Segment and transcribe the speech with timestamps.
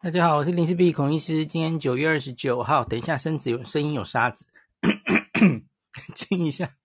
[0.00, 1.44] 大家好，我是林氏璧孔医师。
[1.44, 4.46] 今天九月二十九号，等一下声子有声音有沙子，
[6.14, 6.76] 清一下。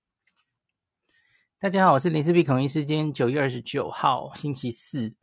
[1.60, 2.84] 大家好，我是林氏璧孔医师。
[2.84, 5.14] 今天九月二十九号，星期四。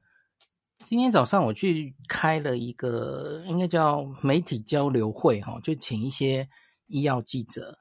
[0.85, 6.49] 今天早上我去开了一个，应该叫媒体交流会，哈，就请一些
[6.87, 7.81] 医药记者，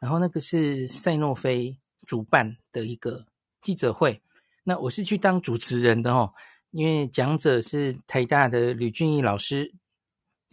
[0.00, 3.24] 然后那个是赛诺菲主办的一个
[3.60, 4.20] 记者会，
[4.64, 6.34] 那我是去当主持人的哦。
[6.70, 9.72] 因为讲者是台大的吕俊义老师，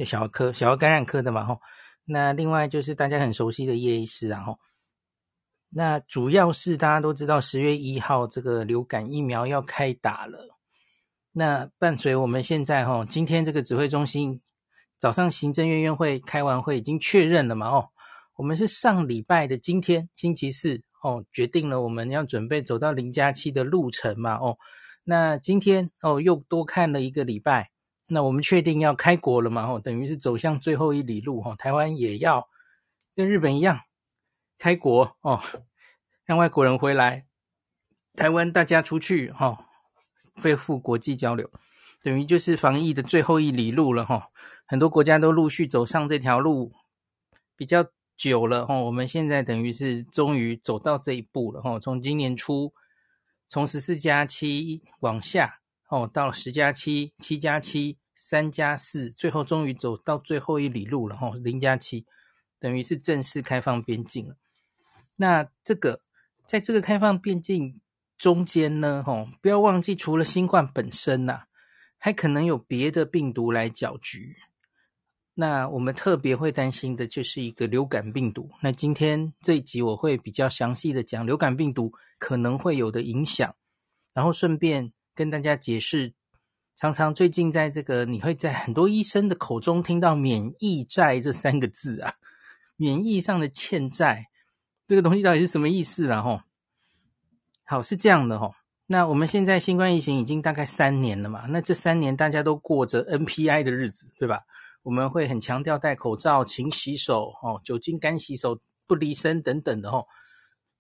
[0.05, 1.59] 小儿科、小儿感染科的嘛，吼。
[2.05, 4.59] 那另外就是大家很熟悉的叶医师，然后，
[5.70, 10.58] 那主要是大家都知道十月一号这个流感疫苗要开打了。
[11.31, 14.41] 那伴随我们现在，吼，今天这个指挥中心
[14.98, 17.89] 早上行政院院会开完会，已经确认了嘛，哦，
[18.36, 24.58] 我们是上礼拜的今天星期四，哦，决定了我们要准备走到零加七的路程嘛，哦。
[25.05, 27.71] 那今天哦，又多看了一个礼拜，
[28.07, 29.67] 那我们确定要开国了嘛？
[29.70, 31.55] 哦，等于是走向最后一里路哈。
[31.57, 32.47] 台湾也要
[33.13, 33.81] 跟日本一样
[34.58, 35.41] 开国哦，
[36.23, 37.25] 让外国人回来，
[38.16, 39.66] 台湾大家出去哈，
[40.41, 41.50] 恢复国际交流，
[42.02, 44.30] 等于就是防疫的最后一里路了哈。
[44.66, 46.72] 很多国家都陆续走上这条路，
[47.58, 47.85] 比较
[48.16, 48.75] 久了哈。
[48.75, 51.78] 我们现在等于是终于走到这一步了哈。
[51.78, 52.73] 从今年初。
[53.54, 62.08] 从十四加七往下哦，到十加七、七加七、三加四，最后终于走到最后一里路了哦，零加七，
[62.59, 64.38] 等于是正式开放边境了。
[65.18, 66.02] 那这个
[66.48, 67.80] 在这个开放边境
[68.18, 71.48] 中间呢，吼，不要忘记，除了新冠本身呐、啊，
[72.00, 74.38] 还可能有别的病毒来搅局。
[75.36, 78.52] 那我们特别会担心的就是一个流感病毒。
[78.62, 83.56] 那今天这一集我会比较详细的讲流感病毒可能会有的影响，
[84.14, 86.14] 然后顺便跟大家解释，
[86.75, 92.14] 常常最近在这个你会在很多医生的口中听到“免疫债”这三个字啊，
[92.75, 94.28] 免疫上的欠债，
[94.88, 96.22] 这个东西到底是什么意思啦？
[96.22, 96.41] 吼，
[97.63, 98.53] 好，是这样的吼。
[98.86, 104.41] 那我们现在新冠疫情已经大概三年了嘛，那这三年大家都过着 NPI 的日子，对吧？
[104.83, 110.05] 我们会很强调戴口罩、勤洗手、哦，酒精干洗手、不离身等等的哦。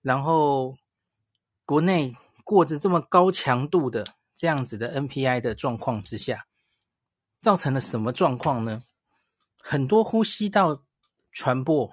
[0.01, 0.77] 然后
[1.65, 4.05] 国内过着这么高强度的
[4.35, 6.45] 这样子的 NPI 的状况之下，
[7.39, 8.83] 造成了什么状况呢？
[9.61, 10.83] 很多呼吸道
[11.31, 11.89] 传播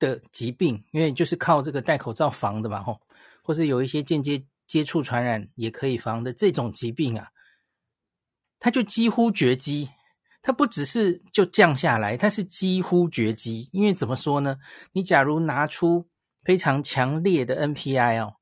[0.00, 3.00] 的疾病，因为就是靠这个戴口罩防的嘛，吼，
[3.44, 7.30] 或是有一些间接接触传染也可以防的这种疾病啊，
[8.58, 9.90] 它就几乎绝迹。
[10.42, 13.68] 它不只是就降下来，它是几乎绝迹。
[13.72, 14.58] 因为怎么说呢？
[14.92, 16.08] 你假如拿出
[16.42, 18.34] 非常强烈的 NPI 哦，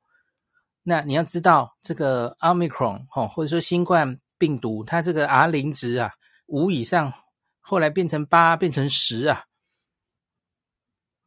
[0.82, 6.10] 那你要知道这个 Omicron 哦，或者说新冠病毒，它这个 R 零值啊，
[6.46, 7.12] 五以上，
[7.60, 9.44] 后来变成八，变成十啊。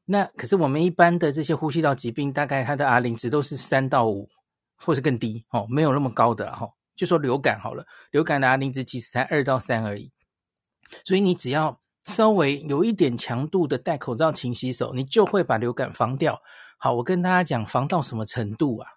[0.05, 4.27] 那可是我们一般的这些呼吸道疾病，大概它的 R 零值都是三到五，
[4.75, 6.67] 或是更低哦，没有那么高的哈。
[6.95, 10.11] 就说流感好了，流感的 R 零值其实才二到三而已。
[11.05, 16.41] 所以你只要稍微有一点强度的戴口罩、勤洗手，你就会把流感防掉。
[16.77, 18.89] 好，我跟大家讲，防到什么程度啊？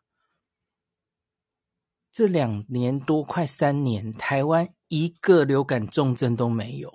[2.12, 6.90] 这两年多，快三年，台湾一个流感重症都没有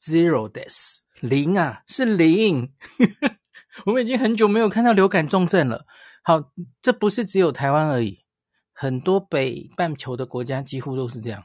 [0.00, 2.72] ，zero deaths，零啊，是零。
[3.84, 5.86] 我们已经很久没有看到流感重症了。
[6.22, 8.24] 好，这不是只有台湾而已，
[8.72, 11.44] 很多北半球的国家几乎都是这样。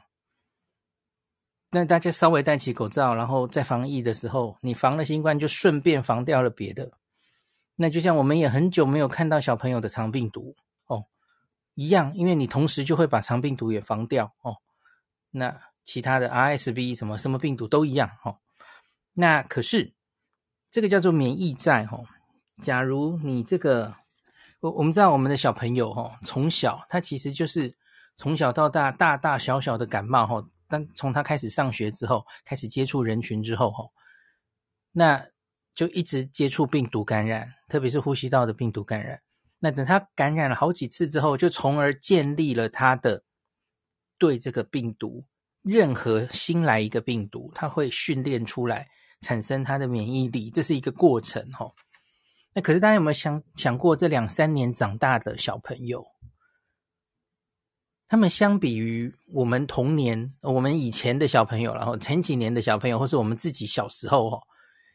[1.70, 6.92] 那大家稍微戴起口罩，然后在防疫的时候，你防了新冠，就顺便防掉了别的。
[7.76, 10.56] 那就像我们也很久没有看到小朋友的肠病毒
[10.86, 11.04] 哦
[11.74, 14.56] 一样，因为你同时就会把肠病毒也防掉哦。
[15.30, 18.38] 那其他的 RSV 什么什么病毒都一样哦。
[19.12, 19.92] 那可是
[20.70, 22.06] 这个叫做免疫债哦。
[22.62, 23.94] 假如你这个，
[24.60, 27.76] 我我们知道我们的小朋友哦，从小他其实就是
[28.16, 30.48] 从小到大大大小小的感冒哦。
[30.68, 33.90] 当从他开始上学之后，开始接触人群之后，吼，
[34.92, 35.26] 那
[35.74, 39.20] 就一直接触病毒感染，特别是呼吸道的病毒感染。
[39.58, 43.24] 那等他感染了好几次之后，就从而建立了他的
[44.18, 45.24] 对这个病毒，
[45.62, 48.86] 任何新来一个病毒，他会训练出来，
[49.22, 51.74] 产生他的免疫力，这是一个过程，吼。
[52.54, 56.06] 那可是大家有没有想想过，这两三年长大的小朋友？
[58.08, 64.42] 他们相比于我们童年，我们以前的小朋友，然后前几年的小朋友，或是我们自己小时候，哦，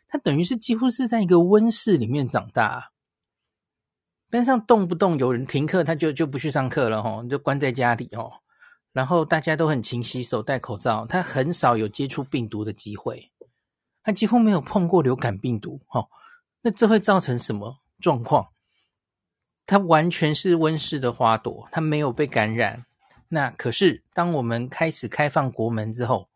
[0.08, 2.92] 他等于是几乎是在一个温室里面长大，
[4.32, 8.32] 班上动不动有人停课，他就就不去上课了，吼，就关在家里，哦，
[8.92, 13.32] 然后大家都很勤洗手、戴口罩，他很少有接触病毒的机会，
[14.02, 15.80] 他几乎没有碰过流感病毒。
[15.90, 16.10] 哦，
[16.64, 18.48] 那这会造成什么状况？
[19.68, 22.88] 他完全是温室的花朵，他没有被感染。
[23.34, 26.30] 那可是，当我们开始开放国门之后，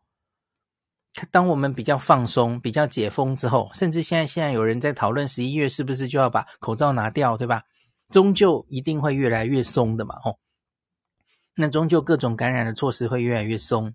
[1.30, 7.62] 当我们比较放松、比较解封之后，甚至现在现在有人在讨论十一月是不是就要把口罩拿掉，对吧？
[8.08, 10.40] 终究一定会越来越松的嘛，吼。
[11.54, 13.94] 那终究各种感染的措施会越来越松，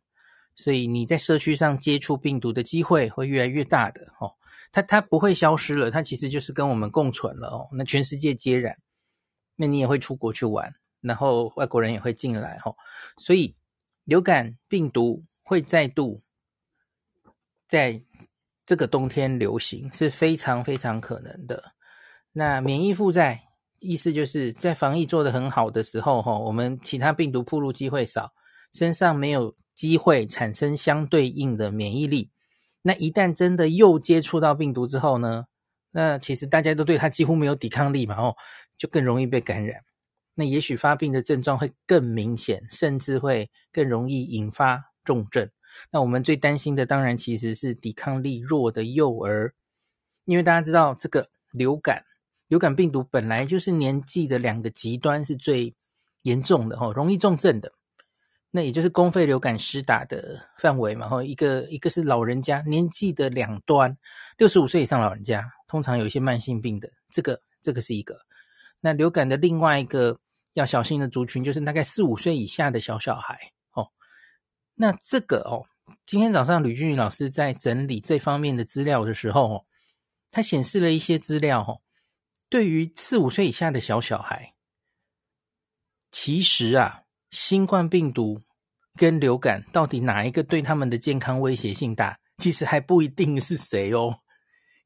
[0.55, 4.37] 所以你在社区上接触病毒的机会会越来越大的，吼。
[4.71, 7.67] 它它不会消失了，它其实就是跟我们共存了哦。
[7.73, 8.77] 那全世界皆然，
[9.57, 10.73] 那你也会出国去玩。
[11.03, 12.75] 然后外国人也会进来哦，
[13.17, 13.53] 所以
[14.05, 16.19] 流感病毒会再度
[17.67, 18.01] 在
[18.65, 21.73] 这个冬天流行是非常非常可能的。
[22.31, 23.39] 那免疫负载
[23.79, 28.33] 意思就是在防疫做得很好的时候吼，我们其他病毒暴露机会少，
[28.71, 32.31] 身上没有机会产生相对应的免疫力。
[32.81, 35.45] 那一旦真的又接触到病毒之后呢，
[35.91, 38.35] 那其实大家都对它几乎没有抵抗力嘛哦，
[38.77, 39.81] 就更容易被感染。
[40.35, 45.49] 那也许发病的症状会更明显，甚至会更容易引发重症。
[45.91, 49.53] 那我们最担心的当然其实是抵抗力弱的幼儿，
[50.25, 52.03] 因为大家知道这个流感，
[52.47, 55.75] 流感病毒本来就是年纪的两个极端是最
[56.23, 57.71] 严重的，容易重症的。
[58.51, 63.97] 那也就是公费流感施打的范围嘛，一个一个是老人家年纪的两端，
[64.37, 68.19] 六十五岁以上老人家通常有一些慢性病的，这个这个是一个。
[68.85, 70.19] 那流感的另外一个
[70.55, 73.87] 要小心的族群，就是大概四五岁以下的小小孩哦。
[74.75, 75.63] 那这个哦，
[76.05, 79.65] 今天早上吕俊宇老师在整理这方面的资料的时候哦，
[80.31, 81.79] 他显示了一些资料哦。
[82.49, 84.53] 对于四五岁以下的小小孩，
[86.11, 88.41] 其实啊，新冠病毒
[88.95, 92.19] 跟流感到底哪一个对他们的健康威胁性大？
[92.37, 94.19] 其实还不一定是谁哦。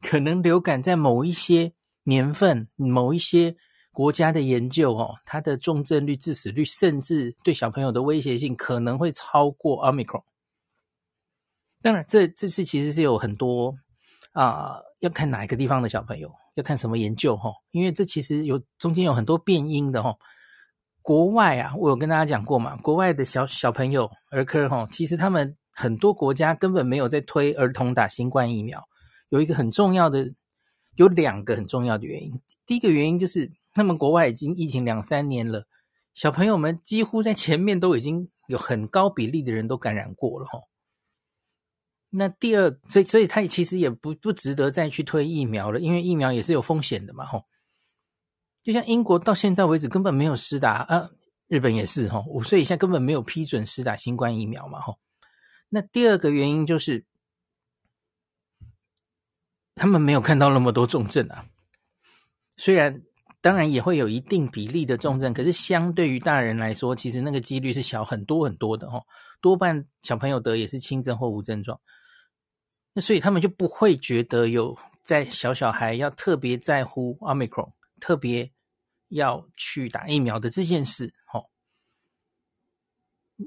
[0.02, 1.74] 可能流感在某一些
[2.04, 3.58] 年份，某一些。
[3.98, 10.22] 国家的研究哦，它的重症率、致死率，甚至对小朋友的威胁性，可能会超过 Omicron。
[11.82, 13.76] 当然，这这次其实是有很多
[14.34, 20.16] 啊、要看哪一个地方的小朋友，要看什么研究哈，因为这其实有中间有很多变因的哈。
[21.02, 28.88] 国外啊，我有跟大家讲过嘛，国外的小小朋友儿科哈，其实他们很多国家根本没有在推儿童打新冠疫苗，
[29.30, 30.32] 有一个很重要的，
[30.98, 32.32] 有两个很重要的原因。
[32.68, 33.52] 第一个原因就是。
[33.78, 35.68] 他们国外已经疫情两三年了，
[36.16, 40.62] 小朋友们几乎在前面都已经有很高比例的人都感染过了哈。
[42.10, 47.44] 那第二，所以所以他其实也不不值得再去推疫苗了，因为疫苗也是有风险的嘛哈。
[48.64, 51.12] 就像英国到现在为止根本没有施打啊，
[51.46, 54.98] 日本也是哈，五岁以下根本没有批准施打新冠疫苗嘛哈。
[55.70, 57.06] 那第二个原因就是
[59.76, 61.46] 他们没有看到那么多重症啊，
[62.56, 63.04] 虽然。
[63.40, 69.02] 当然也会有一定比例的重症，可是相对于大人来说，其实那个几率是小很多很多的哦。
[69.40, 71.80] 多半小朋友得也是轻症或无症状，
[72.94, 78.52] 那所以他们就不会觉得有在小小孩要特别在乎 Omicron，特别
[79.10, 81.14] 要去打疫苗的这件事。
[81.32, 81.46] 哦，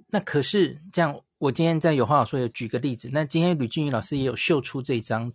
[0.07, 5.33] 那可是这样，我今天在有话好说有举个例子，那今天吕俊宇老师也有秀出这张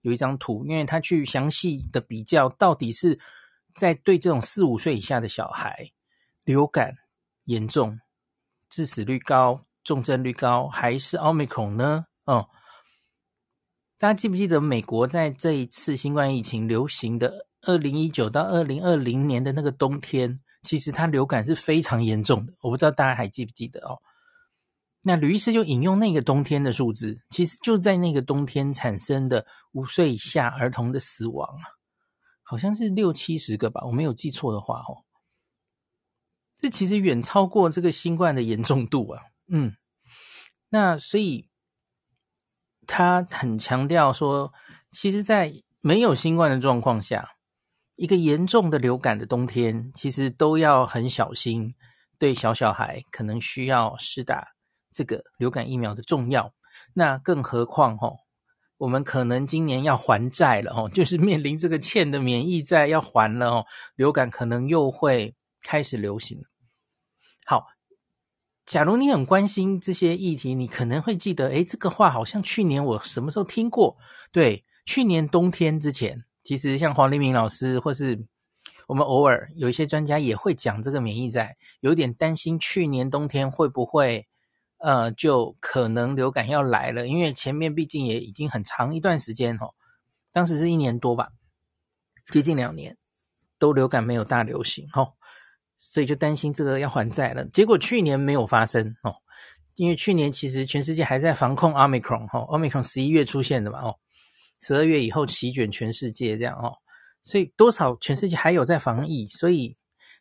[0.00, 3.20] 有一张图，因为他去详细的比较到底是。
[3.74, 5.90] 在对这种四五岁以下的小孩，
[6.44, 6.94] 流感
[7.44, 7.98] 严重、
[8.68, 12.06] 致死率高、重症率高，还是奥密克戎呢？
[12.24, 12.48] 哦，
[13.98, 22.52] 大家记不记得美国在这一次新冠疫情流行的二零一九到二零二零年的那个冬天，其实它流感是非常严重的。
[22.60, 23.98] 我不知道大家还记不记得哦？
[25.02, 31.81] 那吕医师就引用那个冬天的数字，其实就在那个冬天产生的五岁以下儿童的死亡啊。
[32.52, 35.08] 好像是六七十个吧，我没有记错的话哦。
[36.60, 39.22] 这其实远超过这个新冠的严重度啊。
[39.48, 39.74] 嗯，
[40.68, 41.48] 那所以
[42.86, 44.52] 他很强调说，
[44.90, 47.36] 其实，在没有新冠的状况下，
[47.96, 51.74] 一个严重的流感的冬天，其实都要很小心，
[52.18, 54.48] 对小小孩可能需要施打
[54.90, 56.52] 这个流感疫苗的重要。
[56.92, 58.18] 那更何况哦。
[58.82, 66.42] 我们可能今年要还债了哦，就是面临这个欠的免疫债要还了哦，流感可能又会开始流行。
[67.46, 67.64] 好，
[68.66, 73.96] 假如你很关心这些议题，你可能会记得，诶，这个话好像去年我什么时候听过？
[74.32, 78.20] 对，去年冬天之前，其实像黄立明老师或是
[78.88, 84.26] 我们偶尔有一些专家也会讲这个免疫债，有点担心去年冬天会不会，
[84.82, 89.70] 呃，就可能流感要来了，因为前面毕竟也已经很长一段时间哦，
[90.32, 91.28] 当时是一年多吧，
[92.32, 92.98] 接近两年
[93.60, 95.12] 都流感没有大流行哦，
[95.78, 97.44] 所以就担心这个要还债了。
[97.50, 99.14] 结果去年没有发生哦，
[99.76, 103.94] 因为去年其实全世界还在防控 Omicron 哦，Omicron 十一月出现的嘛哦，
[104.60, 106.74] 十二月以后席卷全世界这样哦。
[107.22, 109.76] 所以多少全世界还有在防疫，所以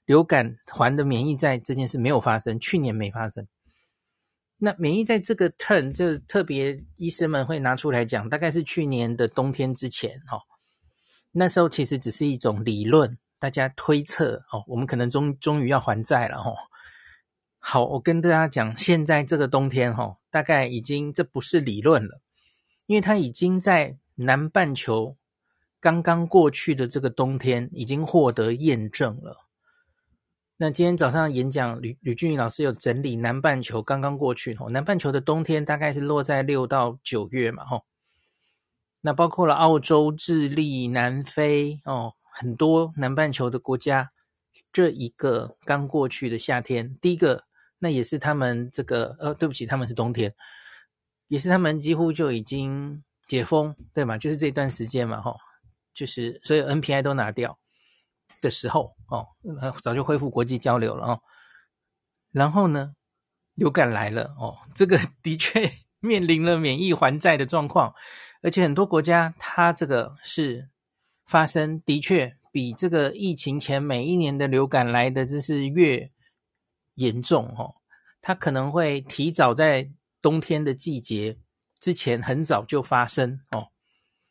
[0.05, 3.47] 流感还的免疫债这件事没有发生，去年没发生。
[4.63, 10.39] 那免疫在这个 turn 就特别医生们会拿出来讲，大概是去年的冬天之前哈，
[11.31, 16.53] 那时候其实只是一种理论，大家推测哦，我们可能终终于要还债了哈。
[17.57, 22.21] 好，我跟大家讲，现在这个冬天哈，大概已经这不是理论了，
[22.85, 25.17] 因为它已经在南半球。
[25.79, 29.47] 刚刚过去的这个冬天已经获得验证了。
[30.61, 37.83] 那今天早上演讲，吕吕俊宇老师有整理南半球刚刚过去，南半球的冬天大概是落在六到九月嘛，吼。
[39.01, 44.11] 那包括了澳洲、智利、南非哦，很多南半球的国家，
[44.71, 47.45] 这一个刚过去的夏天，第一个
[47.79, 50.31] 那也是他们这个呃，对不起，他们是冬天，
[51.27, 54.15] 也是他们几乎就已经解封，对吗？
[54.15, 55.35] 就是这段时间嘛，吼。
[55.91, 57.57] 就是所有 NPI 都拿掉
[58.41, 59.27] 的时候哦，
[59.81, 61.21] 早就恢复国际交流了哦。
[62.31, 62.93] 然后呢，
[63.53, 65.71] 流感来了哦，这个的确
[66.01, 67.93] 面临了免疫还债的状况，
[68.41, 70.69] 而且很多国家它这个是
[71.25, 76.11] 发生的确比这个疫情前每一年的流感来的这是越
[76.95, 77.75] 严重哦，
[78.21, 81.37] 它可能会提早在冬天的季节
[81.79, 83.67] 之前很早就发生哦。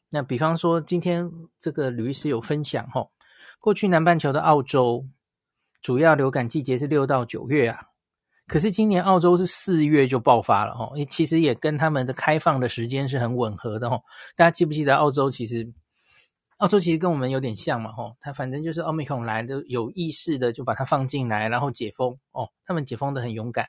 [0.08, 3.12] 那比方说，今天这个吕医师有分享吼，
[3.60, 5.06] 过去南半球的澳洲
[5.82, 7.84] 主要流感季节是六到九月啊，
[8.46, 14.02] 可是今年澳洲是四月就爆发了吼，其实也跟他们的开放的时间是很吻合的吼。
[14.34, 15.70] 大家记不记得澳洲其实，
[16.56, 23.68] 澳洲其实跟我们有点像嘛吼，他反正就是奥密克戎来的有意识的就把它放进来，然后解封哦，他们解封的很勇敢。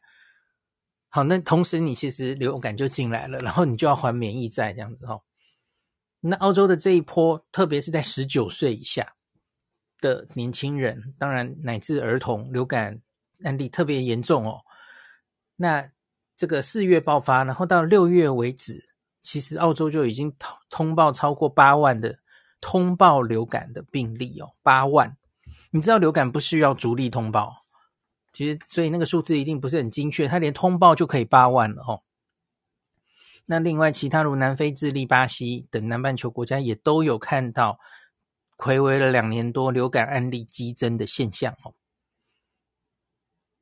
[1.09, 5.21] 好，那同时你其实流感就进来了，然后你就要还免疫债这样子哦。
[6.21, 9.13] 那澳洲的这一波，特别是在十九岁以下
[10.01, 12.99] 的年轻人，当然乃至儿童流感
[13.43, 14.61] 案例特别严重哦。
[15.55, 15.89] 那
[16.35, 18.89] 这个四月爆发，然后到六月为止，
[19.21, 22.17] 其实澳洲就已经通通报超过八万的
[22.59, 25.15] 通报流感的病例哦，八万。
[25.69, 27.65] 你知道流感不需要逐例通报，
[28.33, 32.01] 其实所以那个数字一定不是很精确，它连通报就可以八万了哦。
[33.45, 37.79] 那另外，其他如南非、智利、巴西等南半球国家也都有看到
[38.61, 41.73] 睽违了两年多流感案例激增的现象哦。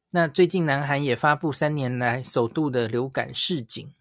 [0.09, 3.93] 那最近南韩也发布三年来首度的流感示警。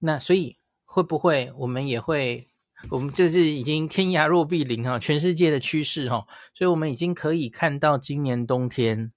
[0.00, 2.48] 那所以会不会我们也会？
[2.88, 6.26] 我们这是已经天涯若比邻哈，全世界的趋势哈。
[6.54, 9.12] 所以我们已经可以看到今年冬天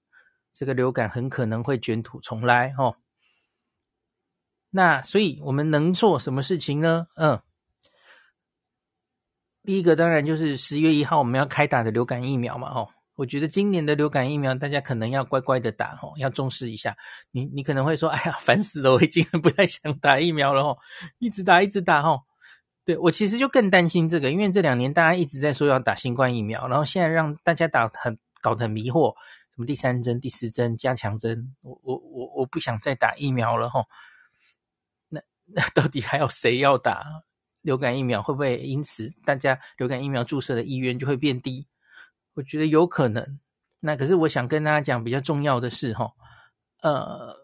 [0.52, 2.98] 这个流感很可能会卷土重来哈。
[4.70, 7.06] 那所以我们能做什么事情呢？
[7.14, 7.40] 嗯，
[9.64, 12.68] 第一个当然就是十月一号我们要开打的流感疫苗嘛。
[12.68, 16.94] 哦，我觉得今年的流感疫苗大家可能要乖乖的打哦，要重视一下。
[17.30, 20.78] 你你可能会说，哎呀， 烦死了，我已经不太想打疫苗了哦，
[21.18, 22.20] 一直打一直打哦。
[22.84, 29.14] 对，我其实就更担心这个，因为这两年大家一直在说要打新冠疫苗，然后现在让大家打很搞得很迷惑，
[29.54, 33.86] 什么第三针、第四针、加强针，我我我我不想再打疫苗了哦。
[35.46, 37.06] 那到底还有谁要打
[37.64, 38.22] 流感疫苗？
[38.22, 41.66] 会不会因此大家流感疫苗注射的意愿就会变低？
[42.34, 43.40] 我觉得有可能。
[43.80, 46.12] 那可是我想跟大家讲比较重要的是，哈，
[46.82, 47.34] 呃，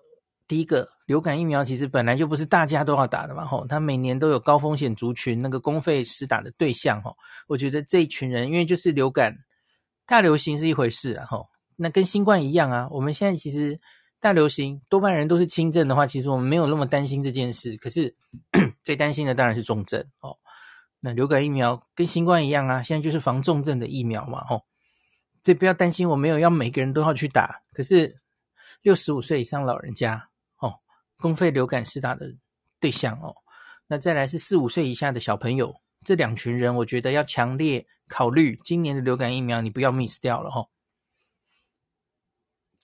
[0.46, 7.12] 第一个，流感疫苗其实本来就不是大家都要打的嘛，哈，它每年都有高风险族群那个公费施打的对象，哈，
[7.48, 9.36] 我觉得这一群人，因为就是流感
[10.06, 11.42] 大流行是一回事啊，哈，
[11.76, 13.80] 那跟新冠一样啊，我们现在其实。
[14.20, 17.76] 大流行多半人都是轻症的话，其实我们没有那么担心这件事。
[17.78, 18.14] 可是
[18.84, 20.36] 最担心的当然是重症哦。
[21.00, 24.62] 那流感疫苗跟新冠一样啊，现在就是防重症的疫苗嘛，哦。
[25.42, 27.62] 所以不要担心，我没有要每个人都要去打。
[27.72, 28.20] 可是
[28.82, 30.74] 六十五岁以上老人家哦，
[31.16, 32.34] 公费流感施打的
[32.78, 33.34] 对象哦，
[33.86, 35.74] 那再来是四五岁以下的小朋友，
[36.04, 40.68] 这两群人，我觉得要强烈考虑今年的流感疫苗，你不要 miss 掉了哦。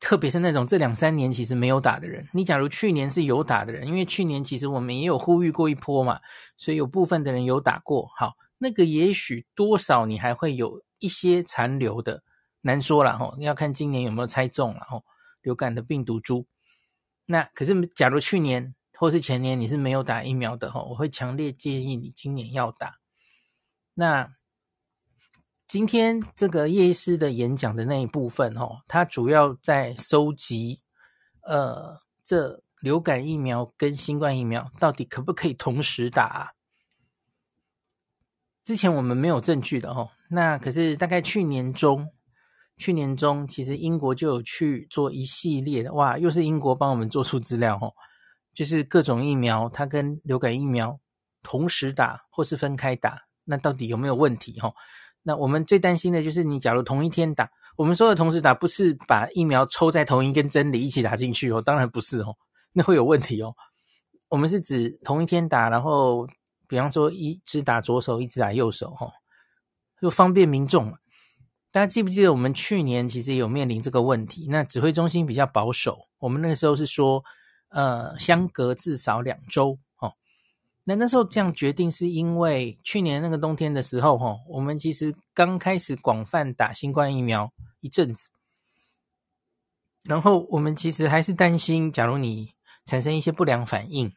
[0.01, 6.21] 特别是那种这两三年其实没有打的人，你假如去年是有打的人，因为去年其实我们也有呼吁过一波嘛，
[6.57, 8.11] 所以有部分的人有打过。
[8.19, 12.23] 好，那个也许多少你还会有一些残留的，
[12.61, 15.03] 难说了哈，要看今年有没有猜中了哈，
[15.41, 16.47] 流感的病毒株。
[17.27, 22.99] 那可是，假如去年或是前年你是没有打疫苗的哈，我会强烈建议你今年要打。
[23.95, 24.36] 那
[25.67, 30.81] 今天这个叶医师的演讲的那一部分哈，他主要在收集
[31.43, 32.63] 呃这。
[32.81, 36.53] 流感疫苗跟新冠疫苗到底可不可以同时打？
[38.65, 40.11] 之前我们没有证据的哦。
[40.29, 42.07] 那可是大概去年中，
[42.77, 47.93] 去年中其实英国就有去做一系列的哇，又是英国帮我们做出资料哦，
[48.55, 51.01] 就是各种疫苗它跟流感疫苗
[51.43, 54.73] 同时打或是分开打，那到底有没有问题哦？
[55.29, 62.33] 那我们最担心的就是你假如同一天打，我们说的同时打不是把疫苗抽在同一根针里一起打进去哦，当然不是哦。
[62.73, 63.53] 那会有问题哦。
[64.29, 66.25] 我们是指同一天打，然后
[66.69, 69.11] 比方说一只打左手，一只打右手，哈，
[70.01, 70.93] 就方便民众嘛。
[71.73, 74.47] 大家记不记得我们去年其实有面临这个问题？
[74.49, 77.21] 那指挥中心比较保守，我们那个时候是说，
[77.71, 79.77] 呃，相隔至少两周，
[80.89, 88.29] 那那时候这样决定是因为去年那个冬天的时候，哈，我们其实刚开始广泛打新冠疫苗一阵子，
[90.05, 94.13] 然后我们其实还是担心，假如你产生一些不良反应，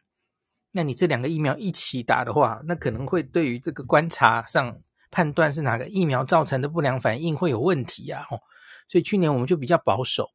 [0.70, 8.24] 那你这两个疫苗一起打的话，那可能会对于这个观察上判断是哪个疫苗造成的不良反应会有问题呀？
[8.30, 8.38] 哦，
[8.88, 10.30] 所以去年我们就比较保守。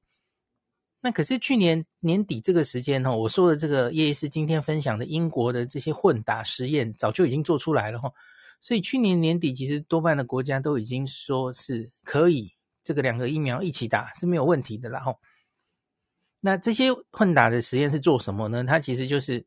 [1.06, 8.12] 那可是去年年底这个时间哦，我说的这个叶医师今天分享的英国的这些混打实验早就已经做出来了哈，
[8.60, 15.16] 所以去年年底其实多半的国家都已经说是可以这个两个疫苗一起打是没有问题的啦哈。
[16.40, 18.64] 那这些混打的实验是做什么呢？
[18.64, 19.46] 它其实就是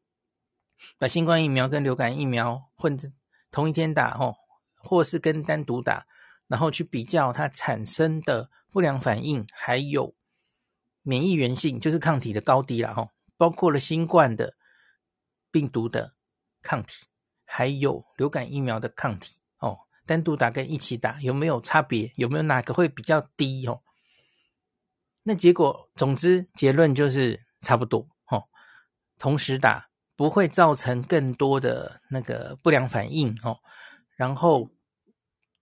[0.96, 3.10] 把新冠疫苗跟流感疫苗混着
[3.50, 4.32] 同一天打，吼，
[4.76, 6.06] 或是跟单独打，
[6.46, 10.14] 然后去比较它产生的不良反应，还有
[11.08, 14.54] 免疫原性，就是抗体的高低啦，吼，包括了新冠的
[15.50, 16.12] 病毒的
[16.60, 17.06] 抗体，
[17.46, 22.12] 还有流感疫苗的抗体，哦，单独打跟一起打有没有差别？
[22.16, 23.66] 有没有哪个会比较低？
[23.66, 23.80] 哦？
[25.22, 28.44] 那结果，总之结论就是差不多哦。
[29.18, 33.58] 同时打不会造成更多的那个不良反应哦，
[34.14, 34.70] 然后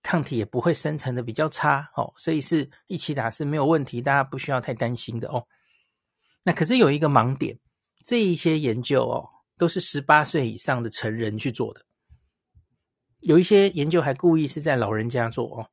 [0.07, 5.45] 抗体也不会生成的比较差哦，所以是一起打是没有问题，大家不需要太担心的哦。
[6.45, 7.59] 那可是有一个盲点，
[8.05, 11.85] 这一些研究哦都是十八岁以上的成人去做的，
[13.23, 15.71] 有一些研究还故意是在老人家做哦。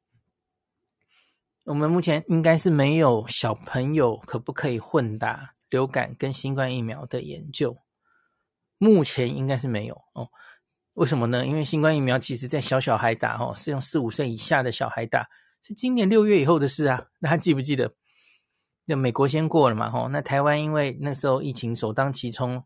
[1.65, 7.78] 我们目前应该是没有小朋友可不可以混打流感跟新冠疫苗的研究，
[8.80, 10.28] 目前应该是没有哦。
[10.94, 11.46] 为什么呢？
[11.46, 15.28] 因为新冠疫苗其实在小小孩打哦，是用四五岁以下的小孩打，
[15.62, 17.08] 是今年六月以后的事啊。
[17.20, 17.94] 那还记不记得？
[18.86, 19.90] 那美国先过了嘛？
[19.90, 22.64] 吼，那台湾因为那时候疫情首当其冲，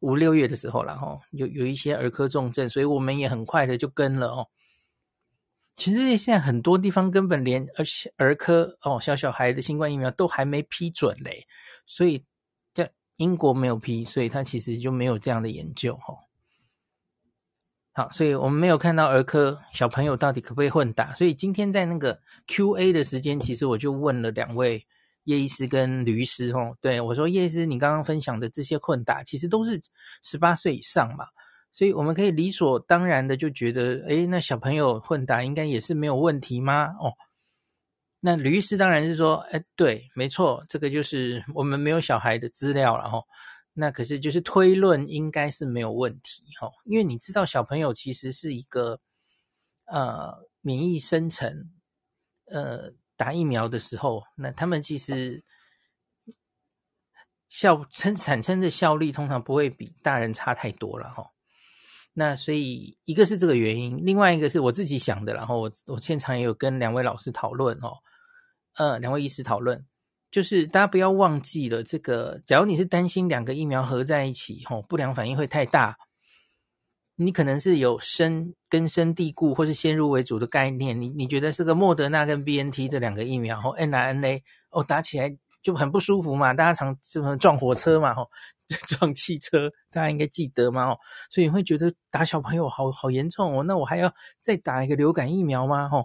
[0.00, 4.48] 五六月的时候了吼，有有一些儿科重症，所以我们也很快的就跟了哦。
[5.74, 7.84] 其实现在很多地方根本连儿
[8.16, 11.46] 儿科哦，小小孩的新冠疫苗都还没批准嘞，
[11.84, 12.24] 所以
[12.72, 16.14] 在英国没有批，所以他其实就没有这样的研究哈。
[17.96, 24.86] 好，所以我们没有看到儿科小朋友到底可不可以混打，所以今天在那个 Q&A 的时间，其实我就问了两位
[25.24, 29.80] 叶医师跟吕医师哦，对我说叶医师，你刚刚分享的这些混打，其实都是
[30.22, 31.24] 十八岁以上嘛。
[31.72, 36.88] 所以我们可以理所当然的就觉得，诶，那小朋友混打应该也是没有问题吗？
[37.00, 37.14] 哦，
[38.20, 43.22] 那吕医师当然是说，诶，对，没错，这个就是我们没有小孩的资料了哈。
[43.78, 49.00] 那可是就是推论应该是没有问题哈，因为你知道小朋友其实是一个
[49.84, 51.70] 呃免疫生成，
[52.46, 55.44] 呃打疫苗的时候，那他们其实
[57.50, 61.30] 效生产生的效力通常不会比大人差太多了哈。
[62.14, 67.98] 那所以一个是这个原因，另外一个是我自己想的，然后我我现场也有跟两位老师讨论哦，
[68.76, 69.84] 呃，两位医师讨论，
[70.36, 75.96] 就是大家不要忘记了这个，假如你是担心两个疫苗合在一起，吼，不良反应会太大，
[77.14, 88.28] 你可能是有深根深蒂固或是先入为主的概念，你你觉得是个莫德纳跟 BNT 这两个疫苗，吼，n R N A 哦打起来就很不舒服嘛，大家常是不是撞火车嘛，吼。
[88.98, 90.90] 撞汽车，大家应该记得嘛？
[90.90, 90.98] 哦，
[91.30, 93.62] 所以你会觉得打小朋友好好严重哦。
[93.62, 95.88] 那我还要再打一个流感疫苗吗？
[95.90, 96.04] 哦，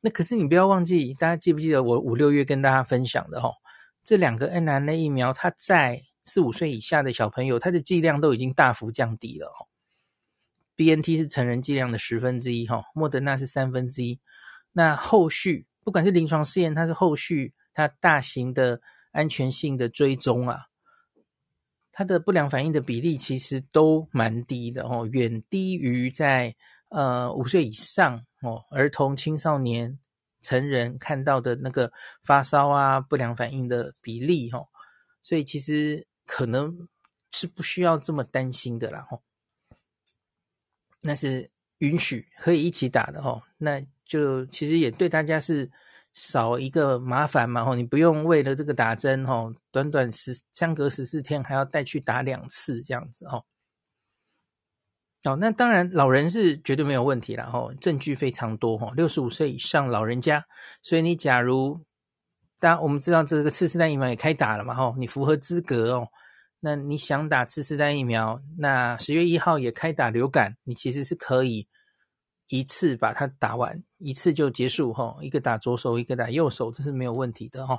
[0.00, 3.40] 那可是你不要忘记，大家记不记得我五六月跟大家分享的？
[3.40, 3.52] 哦，
[4.04, 9.48] 这两个 mRNA 疫苗，它在四五岁以下的小朋友，它的剂量都已经大幅降低了。
[9.48, 9.66] 哦
[10.76, 14.20] ，BNT 是成人剂量的十分之一，哈，莫德纳是三分之一。
[14.72, 18.80] 那后续不管是临床试验，它是后续它大型的
[19.10, 20.66] 安全性的追踪啊，
[21.90, 26.54] 它的不良反应的比例其实都蛮低的哦，远低于在
[26.90, 29.98] 呃五岁以上哦儿童、青少年、
[30.42, 34.68] 成人看到的那个发烧啊不良反应的比例哦，
[35.22, 36.88] 所以其实可能
[37.32, 39.20] 是不需要这么担心的啦哦。
[41.00, 45.70] 那是允许可以一起打的哦，那就其实也对大家是
[46.12, 53.44] 少一个麻烦嘛吼，你不用为了这个打针吼，短短十相隔十四天还要带去打两次这样子哦。
[55.24, 60.44] 哦，那当然老人是绝对没有问题啦吼，证据非常多哈，六十五岁以上老人家，
[60.80, 61.84] 所以你假如
[62.60, 66.08] 当我们知道这个次世代疫苗也开打了嘛吼，你符合资格哦。
[66.60, 71.68] 那你想打次世代疫苗，那十月一号也开打流感，你其实是可以
[72.48, 75.16] 一次把它打完，一次就结束哈。
[75.20, 77.78] 一个打左手，一个打右手，这是没有问题的哈。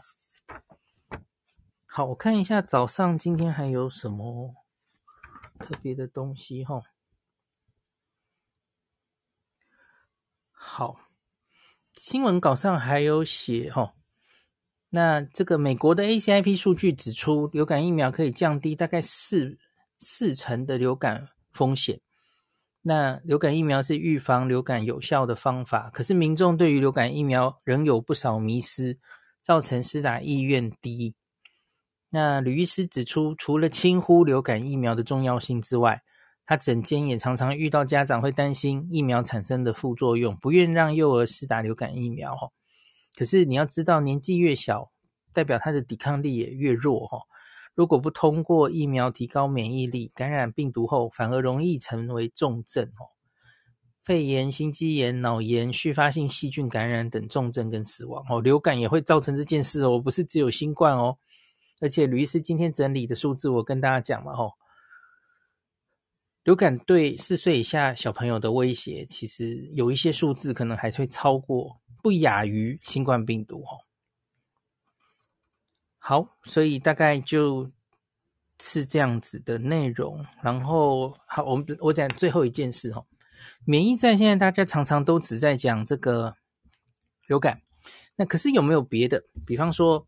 [1.86, 4.54] 好，我看一下早上今天还有什么
[5.60, 6.82] 特别的东西哈。
[10.62, 11.00] 好，
[11.96, 13.94] 新闻稿上还有写哦。
[14.90, 19.58] 那这个美国的 ACIP 数据指出，流感疫苗可以降低大概四
[19.98, 22.02] 四成的流感风险。
[22.82, 29.00] 那流感疫苗是预防流感有效的方法，可是民众对于流感疫苗仍有不少迷思，
[29.42, 31.16] 造成施打意愿低。
[32.10, 36.04] 那吕医师指出，除了轻忽流感疫苗的重要性之外，
[36.50, 42.52] 他整间也常常遇到家长会担心疫苗产生的副作用，不愿让幼儿施打流感疫苗。
[43.16, 44.90] 可是你要知道，年纪越小，
[45.32, 47.20] 代表他的抵抗力也越弱哈。
[47.76, 53.14] 如果不通过疫苗提高免疫力，感染病毒后反而容易成为重症哦，
[54.04, 58.42] 肺炎、心肌炎、脑炎、续发性细菌感染等重症跟死亡哦。
[58.42, 61.20] 流感也会造成这件事哦，不是只有新冠哦。
[61.80, 64.54] 而且吕医师今天整理的数字，我跟大家讲嘛吼，
[66.44, 71.80] 流感对四岁以下小朋友的威胁，其实有一些数字可能还会超过。
[72.02, 73.84] 不亚于新冠病毒哦。
[75.98, 77.70] 好，所以大概就
[78.58, 80.26] 是这样子的内容。
[80.42, 83.06] 然后，好，我们我讲最后一件事哦。
[83.66, 86.34] 免疫战现在大家常常都只在讲这个
[87.28, 87.62] 流感，
[88.16, 89.22] 那可是有没有别的？
[89.46, 90.08] 比方说，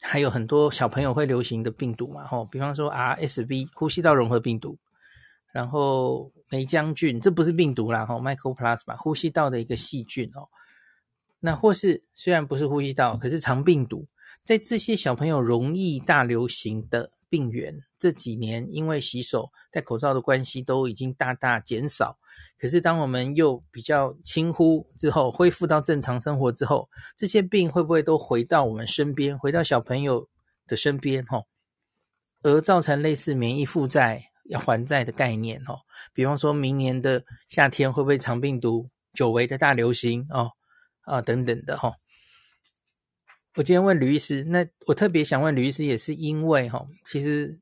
[0.00, 2.26] 还有很多小朋友会流行的病毒嘛？
[2.26, 4.78] 吼，比方说 RSV 呼吸道融合病毒，
[5.52, 10.48] 然后霉浆菌，这不是病毒啦，吼，Microplasma 呼吸道的一个细菌哦。
[11.40, 14.06] 那或是虽然不是呼吸道，可是肠病毒，
[14.44, 22.18] 在这些小朋友容易大流行的病原，这几年因为洗手、戴口罩的关系，都已经大大减少。
[22.58, 30.28] 可是当我们又比较轻忽之后，恢复到正常生活之后，这些病会不会都回到我们身边，回到小朋友
[30.66, 31.24] 的身边？
[31.26, 31.46] 吼，
[32.42, 35.64] 而造成类似免疫负债要还债的概念？
[35.64, 35.78] 吼，
[36.12, 40.26] 比方说明年的夏天会不会长病毒久违的大流行？
[40.30, 40.52] 哦。
[41.02, 41.92] 啊，等等的哈，
[43.56, 47.58] 我今天问吕医师，那我特别想问吕医师，也是因为哈，其实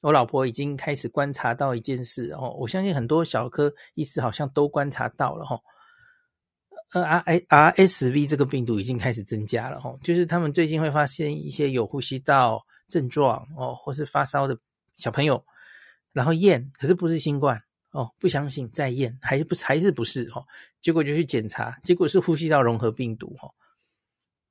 [0.00, 5.60] 我老婆已经开始观察到一件事哦，我相信很多小科医师好像都观察到了哈，
[6.94, 14.56] 呃，R R S V 这个病毒已经开始增加了哈，就是他们最近会发现一些有呼吸道症状哦，或是发烧的
[14.94, 15.44] 小朋友，
[16.16, 17.62] 然后验，可是不是新冠。
[17.90, 20.42] 哦，不相信再验，还是不还是不是哦？
[20.80, 23.52] 结果就去检查，结果是呼吸道融合病毒哦，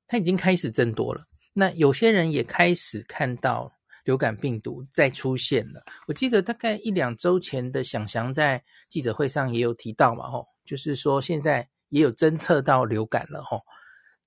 [0.06, 1.24] 它已经开始增多了。
[1.52, 3.72] 那有些人也开始看到
[4.04, 5.84] 流感病毒再出现了。
[6.06, 13.60] 我记得大概一两周前的想翔在记者会上也有提到嘛，吼，就是说现在也有侦测到流感了，吼。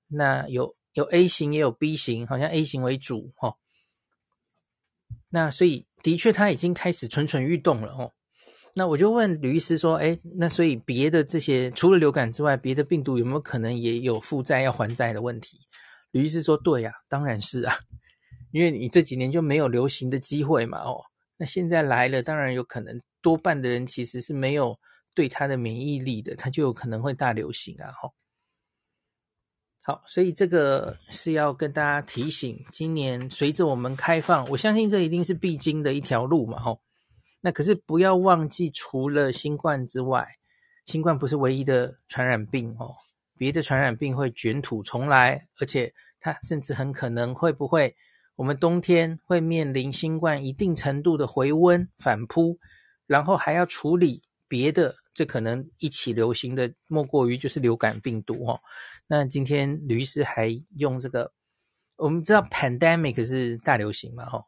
[0.07, 3.57] 那有有 A 型也有 B 型，好像 A 型为主，吼。
[5.29, 8.11] 那所以的确他已经开始蠢蠢欲动了，哦。
[8.75, 15.59] 那我就问吕医师说：“哎，那所以别的这些除了流感之外，别的病毒有没有可能也有负债要还债的问题？”
[16.11, 17.75] 吕医师说：“对呀，当然是啊，
[18.51, 20.79] 因为你这几年就没有流行的机会嘛。
[20.79, 21.01] 哦，
[21.35, 24.79] 那现在来了，当然有可能多半的人其实是没有
[25.13, 27.91] 对它的免疫力的，它就有可能会大流行啊。
[27.91, 28.09] 哈，
[29.83, 36.59] 好，所以这个是要跟大家提醒，今年随着我们开放，我相信这一定是必经的一条路嘛。
[36.59, 36.81] 吼。”
[37.41, 40.27] 那可是不要忘记，除了新冠之外，
[40.85, 42.93] 新冠不是唯一的传染病哦。
[43.37, 47.95] 别的传染病会卷土重来，而且它甚至很可能会不会，
[48.35, 52.59] 我们冬天会面临新冠一定程度的回温反扑，
[53.07, 58.61] 然后还要处理别的这可能一起流行的莫过于就是流感病毒哦。
[59.05, 61.33] 那今天吕医师还用这个，
[61.97, 64.45] 我们知道 pandemic 是大流行嘛，哈，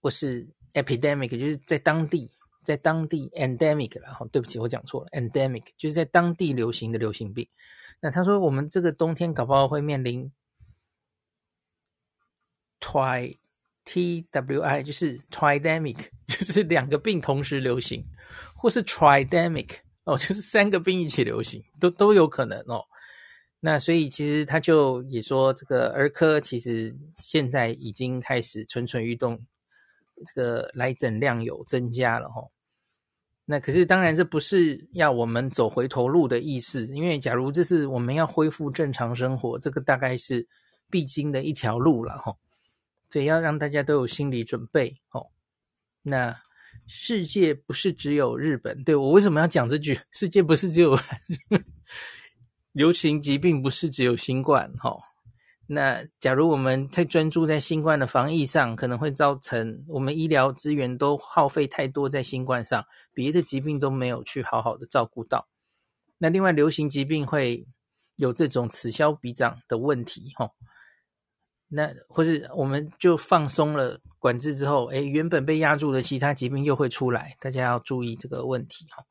[0.00, 2.32] 或是 epidemic 就是在当地，
[2.64, 7.48] 在当地 endemic 了哈，对不起，我讲错了，endemic 就是在当地流行的流行病。
[8.00, 10.32] 那他说我们这个冬天搞不好会面临
[12.80, 13.38] twi
[13.90, 15.96] t w i 就是 tridemic，
[16.28, 18.04] 就是两个病同时流行，
[18.54, 22.84] 或是 tridemic 哦，就是三个病一起流行，都都有可能哦。
[23.60, 29.40] 那所以其实他就也说，这个儿科其实现在已经开始蠢蠢欲动，
[30.26, 32.50] 这个来诊量有增加了哈、哦。
[33.46, 40.46] 那可是当然这不是要我们走回头路的意思，因为假如这是我们要恢复正常生活，这个大概是
[40.90, 42.36] 必经的一条路了哈。
[43.10, 45.26] 所以要让大家都有心理准备哦。
[46.02, 46.40] 那
[46.86, 49.98] 世界不是只有日本，对，我为什么要讲这句？
[50.12, 50.98] 世界不是只有
[52.72, 54.96] 流行疾病，不是只有新冠哈。
[55.66, 65.46] 那假如我们太专注在新冠的防疫上，可能会造成我们医疗资源都耗费太多在新冠上，别的疾病都没有去好好的照顾到。
[66.16, 67.66] 那另外流行疾病会
[68.16, 70.52] 有这种此消彼长的问题，吼。
[71.68, 79.04] 那或是我们就放松了管制之后，诶，原本被压住的其他疾病又会出来，大家要注意这个问题，哈。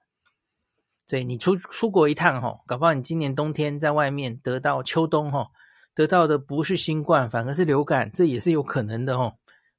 [1.05, 5.47] 所以你出出国一趟，吼，搞不好你今年冬天在外面得到秋冬，吼。
[5.93, 9.37] 得到的不是新冠，反而是流感，这也是有可能的哦。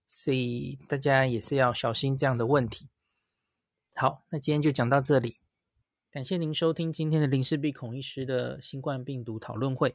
[0.08, 2.88] 所以大家也是要小心这样的问题。
[3.94, 5.36] 好，那今天就讲到这里。
[6.10, 9.94] 感谢您收听今天的林氏璧孔医师的新冠病毒讨论会。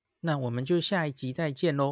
[0.21, 1.89] 那我们就下一集再见喽。